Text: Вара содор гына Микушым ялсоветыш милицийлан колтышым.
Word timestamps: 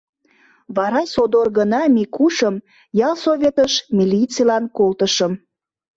Вара 0.75 1.01
содор 1.13 1.47
гына 1.57 1.81
Микушым 1.95 2.55
ялсоветыш 3.07 3.73
милицийлан 3.97 4.63
колтышым. 4.77 5.33